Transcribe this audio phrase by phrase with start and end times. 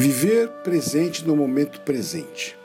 [0.00, 2.56] Viver presente no momento presente.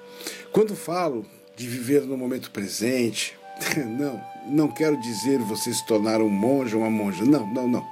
[0.53, 3.37] Quando falo de viver no momento presente,
[3.99, 7.85] não, não quero dizer você se tornar um monge ou uma monja, não, não, não.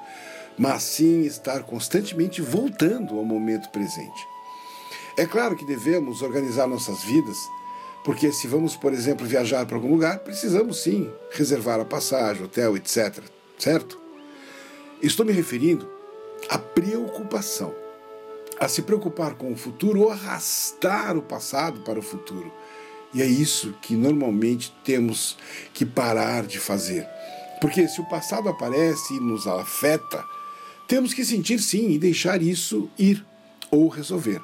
[0.58, 4.26] Mas sim estar constantemente voltando ao momento presente.
[5.18, 7.38] É claro que devemos organizar nossas vidas,
[8.06, 12.78] porque se vamos, por exemplo, viajar para algum lugar, precisamos sim reservar a passagem, hotel,
[12.78, 13.20] etc.
[13.60, 14.00] Certo?
[15.02, 15.86] Estou me referindo
[16.50, 17.83] à preocupação
[18.64, 22.52] a se preocupar com o futuro ou arrastar o passado para o futuro.
[23.14, 25.38] E é isso que normalmente temos
[25.74, 27.06] que parar de fazer.
[27.60, 30.24] Porque se o passado aparece e nos afeta,
[30.88, 33.26] temos que sentir sim e deixar isso ir
[33.70, 34.42] ou resolver.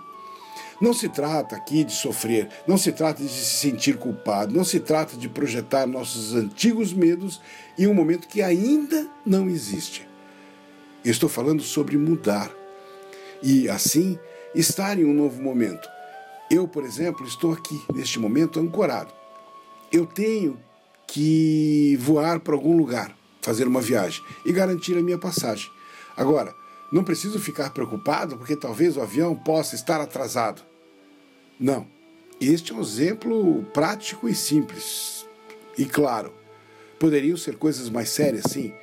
[0.81, 4.81] Não se trata aqui de sofrer, não se trata de se sentir culpado, não se
[4.81, 7.41] trata de projetar nossos antigos medos
[7.77, 10.07] em um momento que ainda não existe.
[11.03, 12.58] estou falando sobre mudar,
[13.41, 14.17] e, assim,
[14.53, 15.87] estar em um novo momento.
[16.49, 19.13] Eu, por exemplo, estou aqui, neste momento, ancorado.
[19.91, 20.59] Eu tenho
[21.07, 25.69] que voar para algum lugar, fazer uma viagem e garantir a minha passagem.
[26.15, 26.53] Agora,
[26.91, 30.61] não preciso ficar preocupado porque talvez o avião possa estar atrasado.
[31.59, 31.87] Não.
[32.41, 35.25] Este é um exemplo prático e simples.
[35.77, 36.33] E claro,
[36.97, 38.73] poderiam ser coisas mais sérias, sim,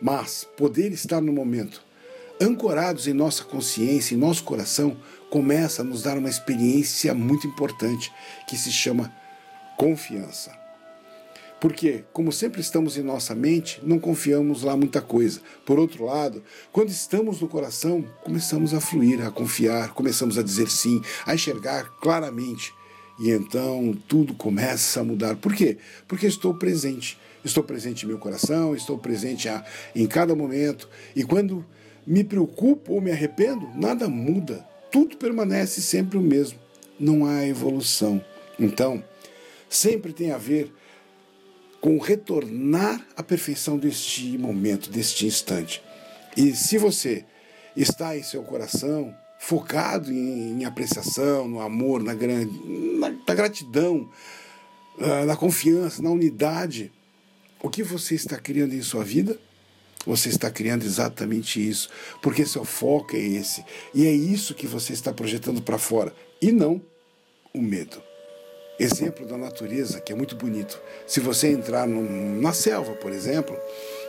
[0.00, 1.82] mas poder estar no momento
[2.40, 4.96] ancorados em nossa consciência, em nosso coração,
[5.30, 8.12] começa a nos dar uma experiência muito importante
[8.46, 9.12] que se chama
[9.76, 10.62] confiança.
[11.62, 15.40] Porque, como sempre estamos em nossa mente, não confiamos lá muita coisa.
[15.64, 20.68] Por outro lado, quando estamos no coração, começamos a fluir, a confiar, começamos a dizer
[20.68, 22.74] sim, a enxergar claramente.
[23.20, 25.36] E então tudo começa a mudar.
[25.36, 25.78] Por quê?
[26.08, 27.16] Porque estou presente.
[27.44, 29.48] Estou presente em meu coração, estou presente
[29.94, 30.88] em cada momento.
[31.14, 31.64] E quando
[32.06, 34.66] me preocupo ou me arrependo, nada muda.
[34.90, 36.58] Tudo permanece sempre o mesmo.
[36.98, 38.22] Não há evolução.
[38.58, 39.02] Então,
[39.68, 40.72] sempre tem a ver
[41.80, 45.82] com retornar à perfeição deste momento, deste instante.
[46.36, 47.24] E se você
[47.76, 54.08] está em seu coração focado em, em apreciação, no amor, na, na, na gratidão,
[55.00, 56.92] ah, na confiança, na unidade,
[57.60, 59.38] o que você está criando em sua vida?
[60.06, 61.88] Você está criando exatamente isso,
[62.20, 63.64] porque seu foco é esse.
[63.94, 66.82] E é isso que você está projetando para fora, e não
[67.54, 68.02] o medo.
[68.78, 70.80] Exemplo da natureza que é muito bonito.
[71.06, 72.02] Se você entrar no,
[72.40, 73.56] na selva, por exemplo,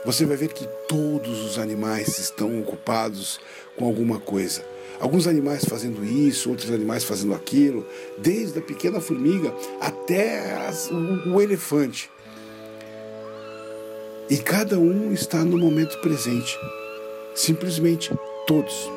[0.06, 3.40] você vai ver que todos os animais estão ocupados
[3.78, 4.66] com alguma coisa.
[5.00, 7.86] Alguns animais fazendo isso, outros animais fazendo aquilo,
[8.18, 12.10] desde a pequena formiga até as, o, o elefante.
[14.34, 16.58] E cada um está no momento presente.
[17.36, 18.12] Simplesmente
[18.48, 18.90] todos.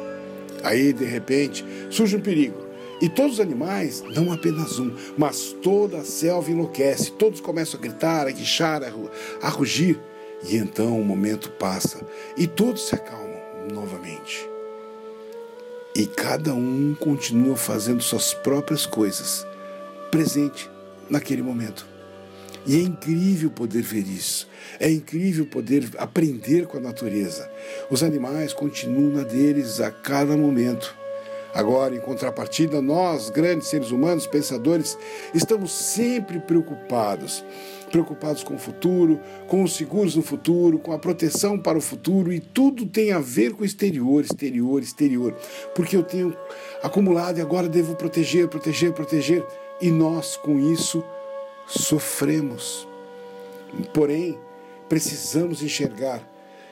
[0.62, 2.56] Aí, de repente, surge um perigo.
[3.02, 7.12] E todos os animais, não apenas um, mas toda a selva enlouquece.
[7.12, 8.80] Todos começam a gritar, a guichar,
[9.42, 10.00] a rugir.
[10.42, 12.00] E então o momento passa
[12.34, 13.36] e todos se acalmam
[13.74, 14.48] novamente.
[15.94, 19.46] E cada um continua fazendo suas próprias coisas,
[20.10, 20.70] presente
[21.10, 21.95] naquele momento.
[22.66, 24.48] E é incrível poder ver isso.
[24.80, 27.48] É incrível poder aprender com a natureza.
[27.90, 30.94] Os animais continuam na deles a cada momento.
[31.54, 34.98] Agora, em contrapartida, nós, grandes seres humanos, pensadores,
[35.32, 37.42] estamos sempre preocupados.
[37.90, 42.30] Preocupados com o futuro, com os seguros no futuro, com a proteção para o futuro
[42.30, 45.34] e tudo tem a ver com o exterior, exterior, exterior.
[45.74, 46.36] Porque eu tenho
[46.82, 49.42] acumulado e agora devo proteger, proteger, proteger.
[49.80, 51.02] E nós, com isso,
[51.66, 52.86] sofremos.
[53.92, 54.38] Porém,
[54.88, 56.22] precisamos enxergar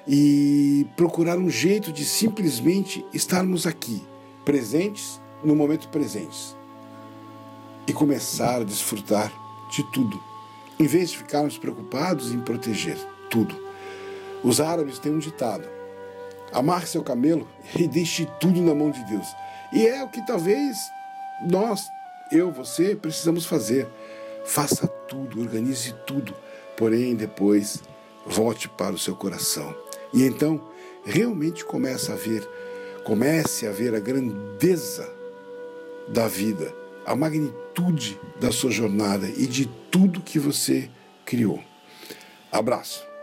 [0.06, 4.02] e procurar um jeito de simplesmente estarmos aqui,
[4.44, 6.54] presentes no momento presente
[7.86, 9.32] e começar a desfrutar
[9.70, 10.22] de tudo,
[10.78, 12.96] em vez de ficarmos preocupados em proteger
[13.30, 13.54] tudo.
[14.42, 15.66] Os árabes têm um ditado:
[16.52, 19.26] amarre seu camelo e deixe tudo na mão de Deus.
[19.72, 20.76] E é o que talvez
[21.42, 21.90] nós,
[22.30, 23.88] eu, você, precisamos fazer
[24.44, 26.34] Faça tudo, organize tudo,
[26.76, 27.82] porém depois
[28.26, 29.74] volte para o seu coração.
[30.12, 30.60] E então
[31.04, 32.48] realmente começa a ver,
[33.04, 35.10] comece a ver a grandeza
[36.08, 36.74] da vida,
[37.06, 40.90] a magnitude da sua jornada e de tudo que você
[41.24, 41.62] criou.
[42.52, 43.13] Abraço.